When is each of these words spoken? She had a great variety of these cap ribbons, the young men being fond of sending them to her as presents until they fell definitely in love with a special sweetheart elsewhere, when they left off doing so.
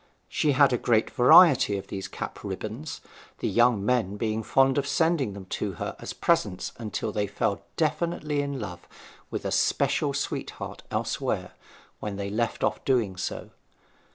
She 0.27 0.53
had 0.53 0.73
a 0.73 0.79
great 0.79 1.11
variety 1.11 1.77
of 1.77 1.85
these 1.85 2.07
cap 2.07 2.39
ribbons, 2.41 3.01
the 3.37 3.47
young 3.47 3.85
men 3.85 4.17
being 4.17 4.41
fond 4.41 4.79
of 4.79 4.87
sending 4.87 5.33
them 5.33 5.45
to 5.51 5.73
her 5.73 5.95
as 5.99 6.11
presents 6.11 6.71
until 6.79 7.11
they 7.11 7.27
fell 7.27 7.61
definitely 7.77 8.41
in 8.41 8.59
love 8.59 8.87
with 9.29 9.45
a 9.45 9.51
special 9.51 10.15
sweetheart 10.15 10.81
elsewhere, 10.89 11.51
when 11.99 12.15
they 12.15 12.31
left 12.31 12.63
off 12.63 12.83
doing 12.83 13.15
so. 13.15 13.51